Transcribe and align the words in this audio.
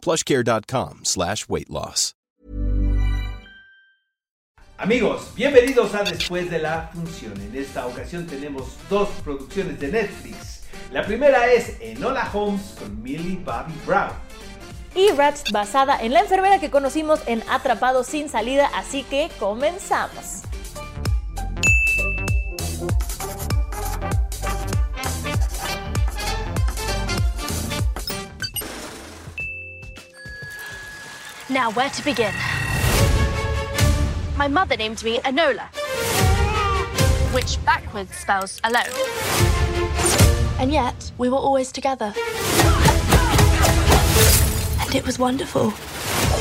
plushcare.com 0.00 1.00
slash 1.04 1.48
weight 1.48 1.70
loss. 1.70 2.14
Amigos, 4.80 5.34
bienvenidos 5.36 5.94
a 5.94 6.04
Después 6.04 6.50
de 6.50 6.58
la 6.58 6.88
Función. 6.94 7.38
En 7.38 7.54
esta 7.54 7.86
ocasión 7.86 8.26
tenemos 8.26 8.78
dos 8.88 9.10
producciones 9.22 9.78
de 9.78 9.88
Netflix. 9.88 10.62
La 10.90 11.02
primera 11.02 11.52
es 11.52 11.76
Enola 11.82 12.30
Holmes 12.32 12.76
con 12.78 13.02
Millie 13.02 13.36
Bobby 13.44 13.74
Brown. 13.84 14.12
Y 14.94 15.10
Rats 15.10 15.44
basada 15.52 16.00
en 16.00 16.14
la 16.14 16.20
enfermera 16.20 16.58
que 16.60 16.70
conocimos 16.70 17.20
en 17.26 17.42
Atrapado 17.50 18.04
sin 18.04 18.30
salida, 18.30 18.70
así 18.74 19.02
que 19.02 19.28
comenzamos. 19.38 20.44
Now, 31.50 31.72
where 31.72 31.90
to 31.90 32.04
begin? 32.04 32.32
My 34.36 34.46
mother 34.46 34.76
named 34.76 35.02
me 35.02 35.18
Enola, 35.18 35.66
which 37.34 37.58
backwards 37.64 38.14
spells 38.14 38.60
alone. 38.62 38.94
And 40.60 40.70
yet, 40.70 41.10
we 41.18 41.28
were 41.28 41.38
always 41.38 41.72
together. 41.72 42.14
And 44.78 44.94
it 44.94 45.04
was 45.04 45.18
wonderful. 45.18 45.72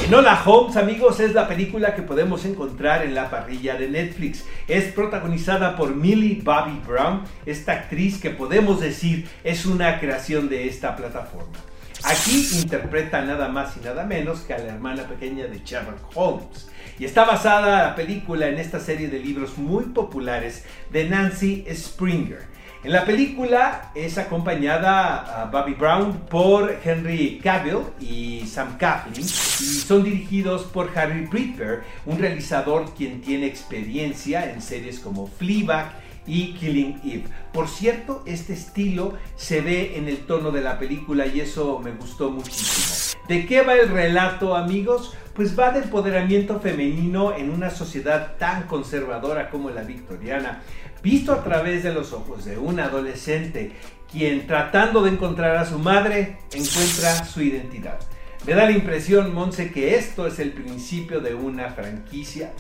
Enola 0.06 0.36
Holmes, 0.46 0.78
amigos, 0.78 1.20
es 1.20 1.34
la 1.34 1.48
película 1.48 1.96
que 1.96 2.04
podemos 2.04 2.46
encontrar 2.46 3.04
en 3.04 3.16
la 3.16 3.32
parrilla 3.32 3.80
de 3.80 3.90
Netflix. 3.90 4.46
Es 4.68 4.94
protagonizada 4.94 5.76
por 5.76 5.96
Millie 5.96 6.40
Bobby 6.44 6.80
Brown, 6.86 7.24
esta 7.48 7.72
actriz 7.72 8.22
que 8.22 8.30
podemos 8.30 8.80
decir 8.80 9.28
es 9.44 9.66
una 9.66 10.00
creación 10.00 10.50
de 10.50 10.68
esta 10.68 10.96
plataforma. 10.96 11.69
Aquí 12.04 12.48
interpreta 12.62 13.22
nada 13.22 13.50
más 13.50 13.76
y 13.78 13.82
nada 13.82 14.06
menos 14.06 14.42
que 14.42 14.54
a 14.54 14.60
la 14.60 14.74
hermana 14.74 15.04
pequeña 15.04 15.48
de 15.48 15.60
Sherlock 15.64 16.12
Holmes. 16.16 16.70
Y 16.98 17.06
está 17.06 17.26
basada 17.26 17.84
la 17.84 17.96
película 17.96 18.48
en 18.48 18.58
esta 18.58 18.80
serie 18.80 19.10
de 19.10 19.20
libros 19.20 19.58
muy 19.58 19.86
populares 19.86 20.66
de 20.92 21.10
Nancy 21.10 21.66
Springer. 21.74 22.48
En 22.82 22.94
la 22.94 23.04
película 23.04 23.92
es 23.94 24.18
acompañada 24.18 25.42
a 25.42 25.46
Bobby 25.46 25.74
Brown 25.74 26.14
por 26.30 26.80
Henry 26.82 27.42
Cavill 27.44 27.80
y 28.00 28.46
Sam 28.48 28.78
Coughlin 28.78 29.26
y 29.26 29.28
son 29.28 30.06
dirigidos 30.06 30.64
por 30.64 30.98
Harry 30.98 31.26
Britber, 31.26 31.84
un 32.06 32.20
realizador 32.20 32.94
quien 32.96 33.20
tiene 33.20 33.48
experiencia 33.48 34.50
en 34.50 34.62
series 34.62 35.02
como 35.02 35.28
Fleabag 35.28 35.92
y 36.30 36.54
Killing 36.54 37.02
Eve. 37.04 37.24
Por 37.52 37.68
cierto, 37.68 38.22
este 38.26 38.54
estilo 38.54 39.14
se 39.36 39.62
ve 39.62 39.98
en 39.98 40.08
el 40.08 40.20
tono 40.20 40.52
de 40.52 40.62
la 40.62 40.78
película 40.78 41.26
y 41.26 41.42
eso 41.42 41.80
me 41.84 41.92
gustó 41.92 42.30
muchísimo. 42.30 43.22
¿De 43.28 43.46
qué 43.48 43.64
va 43.64 43.74
el 43.74 43.90
relato, 43.90 44.56
amigos? 44.56 45.16
Pues 45.34 45.58
va 45.58 45.72
de 45.72 45.80
empoderamiento 45.80 46.60
femenino 46.60 47.36
en 47.36 47.50
una 47.50 47.72
sociedad 47.72 48.38
tan 48.38 48.64
conservadora 48.64 49.50
como 49.50 49.72
la 49.72 49.82
victoriana, 49.82 50.62
visto 51.02 51.34
a 51.34 51.44
través 51.44 51.84
de 51.84 51.94
los 51.94 52.14
ojos 52.14 52.46
de 52.46 52.58
un 52.58 52.80
adolescente 52.80 53.72
quien 54.12 54.48
tratando 54.48 55.04
de 55.04 55.12
encontrar 55.12 55.56
a 55.58 55.66
su 55.66 55.80
madre 55.80 56.38
encuentra 56.52 57.26
su 57.26 57.42
identidad. 57.42 58.00
Me 58.46 58.54
da 58.54 58.66
la 58.66 58.72
impresión, 58.72 59.34
Monse, 59.34 59.72
que 59.72 59.96
esto 59.96 60.26
es 60.26 60.40
el 60.40 60.52
principio 60.52 61.20
de 61.20 61.36
una 61.36 61.70
franquicia 61.70 62.52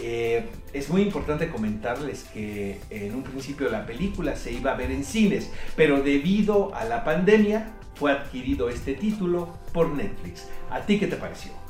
eh, 0.00 0.46
es 0.72 0.88
muy 0.88 1.02
importante 1.02 1.48
comentarles 1.48 2.24
que 2.24 2.80
en 2.90 3.14
un 3.14 3.22
principio 3.22 3.68
la 3.70 3.86
película 3.86 4.36
se 4.36 4.52
iba 4.52 4.72
a 4.72 4.76
ver 4.76 4.90
en 4.90 5.04
cines, 5.04 5.50
pero 5.76 6.02
debido 6.02 6.74
a 6.74 6.84
la 6.84 7.04
pandemia 7.04 7.74
fue 7.94 8.12
adquirido 8.12 8.68
este 8.68 8.94
título 8.94 9.58
por 9.72 9.90
Netflix. 9.90 10.48
¿A 10.70 10.80
ti 10.82 10.98
qué 10.98 11.06
te 11.06 11.16
pareció? 11.16 11.67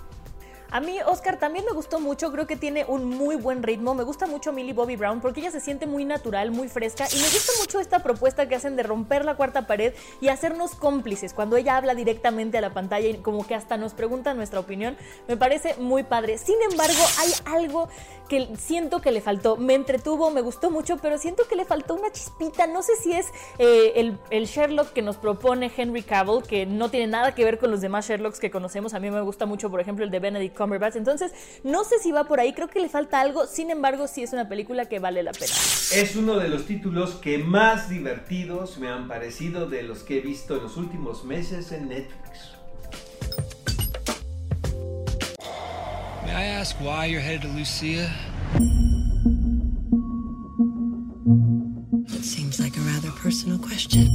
A 0.71 0.81
mí, 0.81 0.99
Oscar, 1.07 1.39
también 1.39 1.65
me 1.65 1.73
gustó 1.73 1.99
mucho, 1.99 2.31
creo 2.31 2.47
que 2.47 2.57
tiene 2.57 2.85
un 2.87 3.09
muy 3.09 3.37
buen 3.37 3.63
ritmo. 3.63 3.95
Me 3.95 4.03
gusta 4.03 4.27
mucho 4.27 4.53
Millie 4.53 4.75
Bobby 4.75 4.97
Brown 4.97 5.23
porque 5.23 5.41
ella 5.41 5.51
se 5.51 5.61
siente 5.61 5.87
muy 5.87 6.05
natural, 6.05 6.51
muy 6.51 6.69
fresca. 6.69 7.07
Y 7.11 7.17
me 7.17 7.23
gusta 7.23 7.53
mucho 7.59 7.81
esta 7.81 8.03
propuesta 8.03 8.49
que 8.49 8.55
hacen 8.55 8.77
de 8.77 8.83
romper 8.83 9.25
la 9.25 9.35
cuarta 9.35 9.67
pared 9.67 9.95
y 10.21 10.29
hacernos 10.29 10.75
cómplices. 10.75 11.33
Cuando 11.33 11.57
ella 11.57 11.79
habla 11.79 11.95
directamente 11.95 12.59
a 12.59 12.61
la 12.61 12.75
pantalla 12.75 13.09
y 13.09 13.17
como 13.17 13.47
que 13.47 13.55
hasta 13.55 13.79
nos 13.79 13.95
pregunta 13.95 14.35
nuestra 14.35 14.61
opinión, 14.61 14.99
me 15.27 15.39
parece 15.39 15.75
muy 15.79 16.03
padre. 16.03 16.37
Sin 16.37 16.57
embargo, 16.71 17.03
hay 17.19 17.33
algo 17.47 17.89
que 18.29 18.55
siento 18.59 19.01
que 19.01 19.11
le 19.11 19.23
faltó. 19.23 19.57
Me 19.57 19.73
entretuvo, 19.73 20.31
me 20.31 20.43
gustó 20.43 20.71
mucho, 20.71 20.99
pero 20.99 21.17
siento 21.17 21.49
que 21.49 21.57
le 21.57 21.65
faltó 21.65 21.95
una 21.95 22.13
chispita. 22.13 22.67
No 22.67 22.83
sé 22.83 22.95
si 22.97 23.15
es 23.15 23.29
eh, 23.59 23.93
el, 23.97 24.19
el 24.29 24.45
Sherlock 24.45 24.93
que 24.93 25.01
nos 25.01 25.17
propone 25.17 25.73
Henry 25.75 26.03
Cavill, 26.03 26.43
que 26.43 26.67
no 26.67 26.91
tiene 26.91 27.07
nada 27.07 27.35
que 27.35 27.43
ver 27.43 27.59
con 27.59 27.71
los 27.71 27.81
demás 27.81 28.07
Sherlocks 28.07 28.39
que 28.39 28.51
conocemos. 28.51 28.93
A 28.93 29.01
mí 29.01 29.11
me 29.11 29.23
gusta 29.23 29.47
mucho, 29.47 29.71
por 29.71 29.81
ejemplo, 29.81 30.05
el 30.05 30.11
de 30.11 30.19
Benedict 30.19 30.58
Cumberbatch. 30.59 30.97
Entonces, 30.97 31.33
no 31.65 31.85
sé 31.85 31.99
si 32.01 32.13
va 32.13 32.25
por 32.25 32.41
ahí, 32.41 32.53
creo 32.53 32.69
que 32.69 32.81
le 32.81 32.89
falta 32.89 33.21
algo, 33.21 33.47
sin 33.47 33.71
embargo, 33.71 34.09
sí 34.09 34.23
es 34.23 34.33
una 34.33 34.49
película 34.49 34.87
que 34.87 34.99
vale 34.99 35.23
la 35.23 35.33
pena. 35.33 35.53
Es 35.95 36.17
uno 36.17 36.39
de 36.39 36.49
los 36.49 36.67
títulos 36.67 37.15
que 37.15 37.39
más 37.39 37.89
divertidos 37.89 38.77
me 38.79 38.89
han 38.89 39.09
parecido 39.09 39.69
de 39.69 39.85
los 39.85 40.03
que 40.03 40.19
he 40.19 40.21
visto 40.21 40.57
en 40.57 40.65
los 40.65 40.77
últimos 40.77 41.25
meses 41.25 41.73
en 41.73 41.89
Netflix. 41.89 42.53
May 46.27 46.35
I 46.35 46.61
ask 46.61 46.77
why 46.81 47.07
you're 47.07 47.23
headed 47.23 47.43
to 47.43 47.49
Lucia? 47.49 48.11
Seems 52.21 52.61
like 52.61 52.77
a 52.77 52.81
rather 52.81 53.11
personal 53.23 53.59
question. 53.59 54.07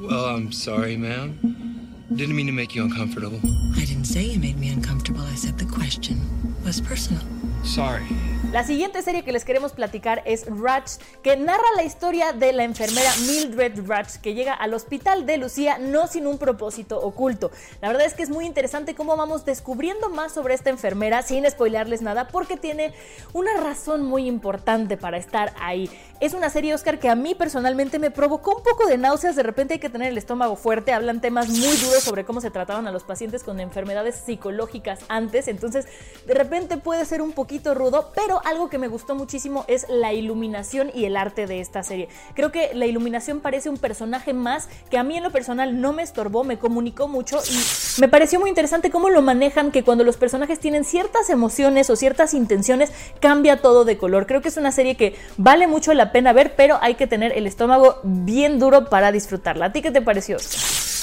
Well, 0.00 0.26
I'm 0.26 0.52
sorry, 0.52 0.96
ma'am. 0.96 1.55
Didn't 2.14 2.36
mean 2.36 2.46
to 2.46 2.52
make 2.52 2.74
you 2.74 2.84
uncomfortable. 2.84 3.40
I 3.74 3.84
didn't 3.84 4.04
say 4.04 4.22
you 4.22 4.38
made 4.38 4.58
me 4.58 4.68
uncomfortable. 4.68 5.22
I 5.22 5.34
said 5.34 5.58
the 5.58 5.64
question 5.64 6.20
was 6.64 6.80
personal. 6.80 7.22
Sorry. 7.62 8.04
La 8.52 8.62
siguiente 8.62 9.02
serie 9.02 9.24
que 9.24 9.32
les 9.32 9.44
queremos 9.44 9.72
platicar 9.72 10.22
es 10.24 10.46
Ratch, 10.46 10.92
que 11.22 11.36
narra 11.36 11.64
la 11.74 11.82
historia 11.82 12.32
de 12.32 12.52
la 12.52 12.62
enfermera 12.62 13.10
Mildred 13.26 13.86
Ratch, 13.86 14.16
que 14.22 14.34
llega 14.34 14.54
al 14.54 14.72
hospital 14.72 15.26
de 15.26 15.36
Lucía 15.36 15.78
no 15.78 16.06
sin 16.06 16.26
un 16.26 16.38
propósito 16.38 17.00
oculto. 17.00 17.50
La 17.82 17.88
verdad 17.88 18.06
es 18.06 18.14
que 18.14 18.22
es 18.22 18.30
muy 18.30 18.46
interesante 18.46 18.94
cómo 18.94 19.16
vamos 19.16 19.44
descubriendo 19.44 20.10
más 20.10 20.32
sobre 20.32 20.54
esta 20.54 20.70
enfermera, 20.70 21.22
sin 21.22 21.48
spoilearles 21.50 22.02
nada, 22.02 22.28
porque 22.28 22.56
tiene 22.56 22.94
una 23.32 23.52
razón 23.60 24.04
muy 24.04 24.26
importante 24.28 24.96
para 24.96 25.18
estar 25.18 25.52
ahí. 25.60 25.90
Es 26.20 26.32
una 26.32 26.48
serie, 26.48 26.72
Oscar, 26.72 26.98
que 26.98 27.10
a 27.10 27.14
mí 27.14 27.34
personalmente 27.34 27.98
me 27.98 28.10
provocó 28.10 28.56
un 28.56 28.62
poco 28.62 28.86
de 28.86 28.96
náuseas, 28.96 29.36
de 29.36 29.42
repente 29.42 29.74
hay 29.74 29.80
que 29.80 29.90
tener 29.90 30.12
el 30.12 30.16
estómago 30.16 30.56
fuerte, 30.56 30.92
hablan 30.92 31.20
temas 31.20 31.48
muy 31.48 31.76
duros 31.76 32.02
sobre 32.02 32.24
cómo 32.24 32.40
se 32.40 32.50
trataban 32.50 32.86
a 32.86 32.92
los 32.92 33.02
pacientes 33.02 33.42
con 33.44 33.60
enfermedades 33.60 34.14
psicológicas 34.24 35.00
antes, 35.08 35.46
entonces 35.46 35.86
de 36.26 36.32
repente 36.32 36.78
puede 36.78 37.04
ser 37.04 37.20
un 37.20 37.32
poquito 37.32 37.55
rudo, 37.64 38.12
pero 38.14 38.40
algo 38.44 38.68
que 38.68 38.78
me 38.78 38.88
gustó 38.88 39.14
muchísimo 39.14 39.64
es 39.68 39.86
la 39.88 40.12
iluminación 40.12 40.90
y 40.94 41.04
el 41.04 41.16
arte 41.16 41.46
de 41.46 41.60
esta 41.60 41.82
serie. 41.82 42.08
Creo 42.34 42.52
que 42.52 42.70
la 42.74 42.86
iluminación 42.86 43.40
parece 43.40 43.68
un 43.68 43.78
personaje 43.78 44.32
más 44.32 44.68
que 44.90 44.98
a 44.98 45.02
mí 45.02 45.16
en 45.16 45.22
lo 45.22 45.30
personal 45.30 45.80
no 45.80 45.92
me 45.92 46.02
estorbó, 46.02 46.44
me 46.44 46.58
comunicó 46.58 47.08
mucho 47.08 47.38
y 47.50 48.00
me 48.00 48.08
pareció 48.08 48.40
muy 48.40 48.50
interesante 48.50 48.90
cómo 48.90 49.10
lo 49.10 49.22
manejan, 49.22 49.70
que 49.72 49.84
cuando 49.84 50.04
los 50.04 50.16
personajes 50.16 50.60
tienen 50.60 50.84
ciertas 50.84 51.30
emociones 51.30 51.90
o 51.90 51.96
ciertas 51.96 52.34
intenciones, 52.34 52.92
cambia 53.20 53.60
todo 53.62 53.84
de 53.84 53.98
color. 53.98 54.26
Creo 54.26 54.42
que 54.42 54.48
es 54.48 54.56
una 54.56 54.72
serie 54.72 54.96
que 54.96 55.16
vale 55.36 55.66
mucho 55.66 55.94
la 55.94 56.12
pena 56.12 56.32
ver, 56.32 56.54
pero 56.56 56.78
hay 56.80 56.94
que 56.94 57.06
tener 57.06 57.32
el 57.32 57.46
estómago 57.46 58.00
bien 58.02 58.58
duro 58.58 58.88
para 58.88 59.12
disfrutarla. 59.12 59.66
¿A 59.66 59.72
ti 59.72 59.82
qué 59.82 59.90
te 59.90 60.02
pareció? 60.02 60.36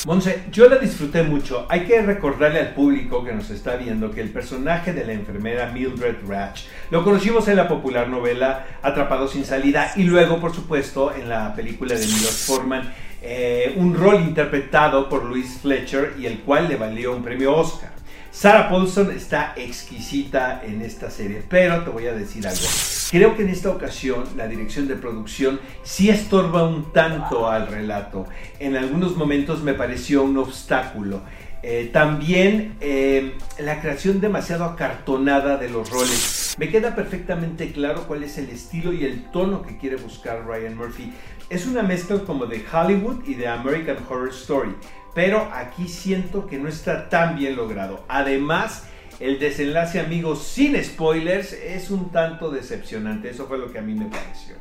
Monse, 0.05 0.43
yo 0.51 0.67
la 0.67 0.75
disfruté 0.79 1.23
mucho. 1.23 1.65
Hay 1.69 1.85
que 1.85 2.01
recordarle 2.01 2.59
al 2.59 2.73
público 2.73 3.23
que 3.23 3.31
nos 3.31 3.49
está 3.49 3.77
viendo 3.77 4.11
que 4.11 4.19
el 4.19 4.31
personaje 4.31 4.91
de 4.91 5.05
la 5.05 5.13
enfermera 5.13 5.71
Mildred 5.71 6.27
Ratch 6.27 6.63
lo 6.89 7.05
conocimos 7.05 7.47
en 7.47 7.55
la 7.55 7.69
popular 7.69 8.09
novela 8.09 8.65
Atrapado 8.81 9.29
sin 9.29 9.45
salida 9.45 9.93
y 9.95 10.03
luego, 10.03 10.41
por 10.41 10.53
supuesto, 10.53 11.15
en 11.15 11.29
la 11.29 11.55
película 11.55 11.95
de 11.95 12.05
Milos 12.05 12.43
Forman, 12.45 12.93
eh, 13.21 13.75
un 13.77 13.95
rol 13.95 14.15
interpretado 14.15 15.07
por 15.07 15.23
Louise 15.23 15.59
Fletcher 15.59 16.15
y 16.19 16.25
el 16.25 16.39
cual 16.39 16.67
le 16.67 16.75
valió 16.75 17.15
un 17.15 17.23
premio 17.23 17.55
Oscar. 17.55 17.93
Sarah 18.29 18.67
Paulson 18.67 19.09
está 19.11 19.53
exquisita 19.55 20.63
en 20.65 20.81
esta 20.81 21.09
serie, 21.09 21.43
pero 21.47 21.81
te 21.83 21.91
voy 21.91 22.07
a 22.07 22.13
decir 22.13 22.45
algo. 22.45 22.65
Creo 23.13 23.37
que 23.37 23.43
en 23.43 23.49
esta 23.49 23.69
ocasión 23.69 24.23
la 24.35 24.47
dirección 24.47 24.87
de 24.87 24.95
producción 24.95 25.59
sí 25.83 26.09
estorba 26.09 26.67
un 26.67 26.91
tanto 26.91 27.47
al 27.47 27.67
relato. 27.67 28.25
En 28.57 28.75
algunos 28.75 29.15
momentos 29.15 29.61
me 29.61 29.75
pareció 29.75 30.23
un 30.23 30.35
obstáculo. 30.39 31.21
Eh, 31.61 31.91
también 31.93 32.75
eh, 32.81 33.35
la 33.59 33.81
creación 33.81 34.19
demasiado 34.19 34.65
acartonada 34.65 35.57
de 35.57 35.69
los 35.69 35.91
roles. 35.91 36.55
Me 36.57 36.69
queda 36.69 36.95
perfectamente 36.95 37.71
claro 37.71 38.07
cuál 38.07 38.23
es 38.23 38.39
el 38.39 38.49
estilo 38.49 38.91
y 38.91 39.03
el 39.03 39.29
tono 39.29 39.61
que 39.61 39.77
quiere 39.77 39.97
buscar 39.97 40.47
Ryan 40.47 40.75
Murphy. 40.75 41.13
Es 41.51 41.67
una 41.67 41.83
mezcla 41.83 42.17
como 42.25 42.47
de 42.47 42.65
Hollywood 42.65 43.25
y 43.27 43.35
de 43.35 43.47
American 43.47 43.97
Horror 44.09 44.29
Story, 44.29 44.75
pero 45.13 45.51
aquí 45.53 45.87
siento 45.87 46.47
que 46.47 46.57
no 46.57 46.67
está 46.67 47.09
tan 47.09 47.35
bien 47.35 47.57
logrado. 47.57 48.05
Además, 48.07 48.87
el 49.19 49.39
desenlace, 49.39 49.99
amigos, 49.99 50.43
sin 50.43 50.81
spoilers, 50.83 51.53
es 51.53 51.89
un 51.91 52.11
tanto 52.11 52.49
decepcionante. 52.49 53.29
Eso 53.29 53.47
fue 53.47 53.57
lo 53.57 53.71
que 53.71 53.79
a 53.79 53.81
mí 53.81 53.93
me 53.93 54.05
pareció. 54.05 54.55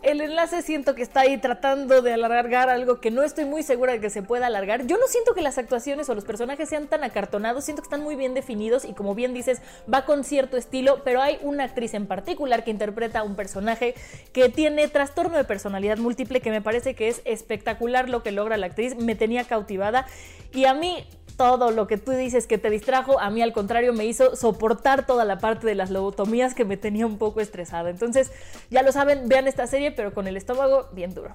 El 0.00 0.20
enlace 0.20 0.62
siento 0.62 0.94
que 0.94 1.02
está 1.02 1.22
ahí 1.22 1.38
tratando 1.38 2.02
de 2.02 2.12
alargar 2.12 2.68
algo 2.68 3.00
que 3.00 3.10
no 3.10 3.24
estoy 3.24 3.46
muy 3.46 3.64
segura 3.64 3.92
de 3.92 4.00
que 4.00 4.10
se 4.10 4.22
pueda 4.22 4.46
alargar. 4.46 4.86
Yo 4.86 4.96
no 4.96 5.08
siento 5.08 5.34
que 5.34 5.42
las 5.42 5.58
actuaciones 5.58 6.08
o 6.08 6.14
los 6.14 6.24
personajes 6.24 6.68
sean 6.68 6.86
tan 6.86 7.02
acartonados, 7.02 7.64
siento 7.64 7.82
que 7.82 7.86
están 7.86 8.04
muy 8.04 8.14
bien 8.14 8.32
definidos 8.32 8.84
y 8.84 8.92
como 8.92 9.16
bien 9.16 9.34
dices, 9.34 9.60
va 9.92 10.04
con 10.04 10.22
cierto 10.22 10.56
estilo, 10.56 11.02
pero 11.04 11.20
hay 11.20 11.38
una 11.42 11.64
actriz 11.64 11.94
en 11.94 12.06
particular 12.06 12.62
que 12.62 12.70
interpreta 12.70 13.18
a 13.18 13.22
un 13.24 13.34
personaje 13.34 13.96
que 14.32 14.48
tiene 14.48 14.86
trastorno 14.86 15.36
de 15.36 15.42
personalidad 15.42 15.98
múltiple 15.98 16.40
que 16.40 16.50
me 16.52 16.62
parece 16.62 16.94
que 16.94 17.08
es 17.08 17.20
espectacular 17.24 18.08
lo 18.08 18.22
que 18.22 18.30
logra 18.30 18.56
la 18.56 18.66
actriz, 18.66 18.94
me 18.94 19.16
tenía 19.16 19.44
cautivada 19.44 20.06
y 20.52 20.66
a 20.66 20.74
mí 20.74 21.08
todo 21.38 21.70
lo 21.70 21.86
que 21.86 21.96
tú 21.96 22.10
dices 22.10 22.46
que 22.46 22.58
te 22.58 22.68
distrajo, 22.68 23.20
a 23.20 23.30
mí 23.30 23.40
al 23.40 23.52
contrario 23.52 23.94
me 23.94 24.04
hizo 24.04 24.36
soportar 24.36 25.06
toda 25.06 25.24
la 25.24 25.38
parte 25.38 25.66
de 25.66 25.76
las 25.76 25.88
lobotomías 25.88 26.52
que 26.52 26.64
me 26.64 26.76
tenía 26.76 27.06
un 27.06 27.16
poco 27.16 27.40
estresada. 27.40 27.88
Entonces, 27.88 28.32
ya 28.70 28.82
lo 28.82 28.92
saben, 28.92 29.28
vean 29.28 29.46
esta 29.46 29.66
serie, 29.68 29.92
pero 29.92 30.12
con 30.12 30.26
el 30.26 30.36
estómago 30.36 30.88
bien 30.92 31.14
duro. 31.14 31.34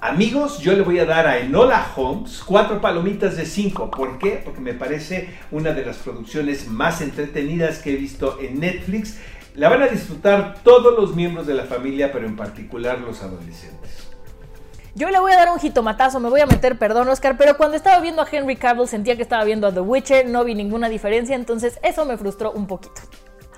Amigos, 0.00 0.60
yo 0.60 0.72
le 0.72 0.82
voy 0.82 0.98
a 1.00 1.04
dar 1.04 1.26
a 1.26 1.38
Enola 1.38 1.86
Holmes 1.96 2.42
cuatro 2.46 2.80
palomitas 2.80 3.36
de 3.36 3.44
cinco. 3.44 3.90
¿Por 3.90 4.18
qué? 4.18 4.40
Porque 4.42 4.60
me 4.60 4.72
parece 4.72 5.36
una 5.50 5.72
de 5.72 5.84
las 5.84 5.98
producciones 5.98 6.66
más 6.66 7.02
entretenidas 7.02 7.80
que 7.80 7.92
he 7.92 7.96
visto 7.96 8.38
en 8.40 8.60
Netflix. 8.60 9.18
La 9.54 9.68
van 9.68 9.82
a 9.82 9.88
disfrutar 9.88 10.62
todos 10.62 10.98
los 10.98 11.14
miembros 11.14 11.46
de 11.46 11.54
la 11.54 11.64
familia, 11.64 12.10
pero 12.10 12.26
en 12.26 12.36
particular 12.36 13.00
los 13.00 13.22
adolescentes. 13.22 14.07
Yo 14.94 15.10
le 15.10 15.20
voy 15.20 15.32
a 15.32 15.36
dar 15.36 15.50
un 15.50 15.58
jitomatazo, 15.58 16.18
me 16.20 16.28
voy 16.28 16.40
a 16.40 16.46
meter, 16.46 16.78
perdón 16.78 17.08
Oscar, 17.08 17.36
pero 17.36 17.56
cuando 17.56 17.76
estaba 17.76 18.00
viendo 18.00 18.22
a 18.22 18.26
Henry 18.30 18.56
Cavill 18.56 18.88
sentía 18.88 19.16
que 19.16 19.22
estaba 19.22 19.44
viendo 19.44 19.66
a 19.66 19.72
The 19.72 19.80
Witcher, 19.80 20.26
no 20.28 20.44
vi 20.44 20.54
ninguna 20.54 20.88
diferencia, 20.88 21.36
entonces 21.36 21.78
eso 21.82 22.04
me 22.04 22.16
frustró 22.16 22.52
un 22.52 22.66
poquito. 22.66 23.02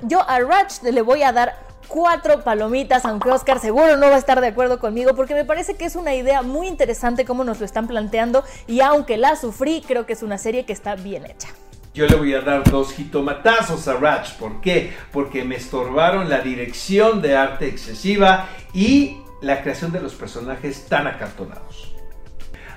Yo 0.03 0.29
a 0.29 0.41
Ratch 0.41 0.83
le 0.83 1.03
voy 1.03 1.23
a 1.23 1.33
dar 1.33 1.71
cuatro 1.89 2.43
palomitas, 2.43 3.05
aunque 3.05 3.31
Oscar 3.31 3.59
seguro 3.59 3.97
no 3.97 4.09
va 4.09 4.15
a 4.15 4.19
estar 4.19 4.41
de 4.41 4.49
acuerdo 4.49 4.79
conmigo, 4.79 5.15
porque 5.15 5.35
me 5.35 5.45
parece 5.45 5.75
que 5.75 5.85
es 5.85 5.97
una 5.97 6.15
idea 6.15 6.43
muy 6.43 6.69
interesante 6.69 7.25
como 7.25 7.45
nos 7.45 7.59
lo 7.59 7.67
están 7.67 7.87
planteando 7.87 8.45
y 8.67 8.81
aunque 8.81 9.17
la 9.17 9.37
sufrí, 9.37 9.83
creo 9.87 10.07
que 10.07 10.15
es 10.15 10.23
una 10.23 10.39
serie 10.39 10.65
que 10.65 10.73
está 10.73 10.95
bien 10.95 11.27
hecha. 11.27 11.49
Yo 11.93 12.07
le 12.07 12.15
voy 12.15 12.33
a 12.35 12.41
dar 12.41 12.63
dos 12.71 12.93
jitomatazos 12.93 13.89
a 13.89 13.95
Ratch. 13.95 14.35
¿Por 14.35 14.61
qué? 14.61 14.93
Porque 15.13 15.43
me 15.43 15.57
estorbaron 15.57 16.29
la 16.29 16.39
dirección 16.39 17.21
de 17.21 17.37
arte 17.37 17.67
excesiva 17.67 18.49
y 18.73 19.20
la 19.41 19.63
creación 19.63 19.93
de 19.93 20.01
los 20.01 20.15
personajes 20.15 20.87
tan 20.87 21.07
acartonados. 21.07 21.95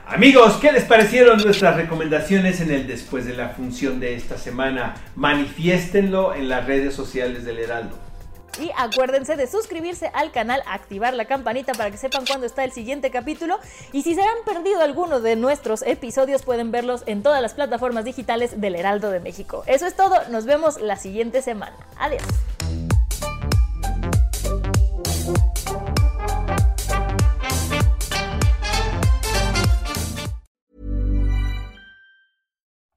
Amigos, 0.06 0.58
¿qué 0.62 0.72
les 0.72 0.84
parecieron 0.84 1.42
nuestras 1.42 1.78
recomendaciones 1.78 2.60
en 2.60 2.72
el 2.72 2.88
después 2.88 3.26
de 3.26 3.34
la 3.34 3.50
función 3.50 4.00
de 4.02 4.16
esta 4.16 4.38
semana? 4.38 4.96
Manifiéstenlo 5.16 6.36
en 6.36 6.50
las 6.50 6.66
redes 6.66 6.94
sociales 6.94 7.46
del 7.46 7.60
Heraldo. 7.60 7.98
Y 8.60 8.70
acuérdense 8.78 9.36
de 9.36 9.48
suscribirse 9.48 10.12
al 10.14 10.32
canal, 10.32 10.62
activar 10.68 11.14
la 11.14 11.26
campanita 11.26 11.74
para 11.74 11.90
que 11.90 11.98
sepan 11.98 12.26
cuándo 12.26 12.46
está 12.46 12.64
el 12.64 12.72
siguiente 12.72 13.10
capítulo. 13.10 13.60
Y 13.92 14.04
si 14.04 14.14
se 14.14 14.22
han 14.22 14.44
perdido 14.46 14.82
alguno 14.82 15.22
de 15.22 15.36
nuestros 15.36 15.82
episodios, 15.82 16.44
pueden 16.44 16.72
verlos 16.72 17.04
en 17.08 17.24
todas 17.24 17.42
las 17.42 17.54
plataformas 17.54 18.06
digitales 18.06 18.60
del 18.60 18.76
Heraldo 18.76 19.10
de 19.10 19.22
México. 19.22 19.64
Eso 19.66 19.88
es 19.88 19.96
todo, 19.96 20.16
nos 20.30 20.46
vemos 20.46 20.80
la 20.80 20.98
siguiente 20.98 21.42
semana. 21.42 21.76
Adiós. 21.98 22.22